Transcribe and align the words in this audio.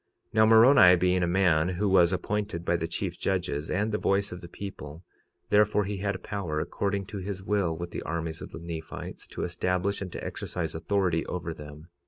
46:34 0.29 0.33
Now, 0.33 0.45
Moroni 0.47 0.95
being 0.95 1.21
a 1.21 1.27
man 1.27 1.69
who 1.69 1.87
was 1.87 2.11
appointed 2.11 2.65
by 2.65 2.75
the 2.75 2.87
chief 2.87 3.19
judges 3.19 3.69
and 3.69 3.91
the 3.91 3.99
voice 3.99 4.31
of 4.31 4.41
the 4.41 4.47
people, 4.47 5.03
therefore 5.51 5.85
he 5.85 5.97
had 5.97 6.23
power 6.23 6.59
according 6.59 7.05
to 7.05 7.19
his 7.19 7.43
will 7.43 7.77
with 7.77 7.91
the 7.91 8.01
armies 8.01 8.41
of 8.41 8.49
the 8.49 8.57
Nephites, 8.57 9.27
to 9.27 9.43
establish 9.43 10.01
and 10.01 10.11
to 10.11 10.23
exercise 10.23 10.73
authority 10.73 11.23
over 11.27 11.53
them. 11.53 11.89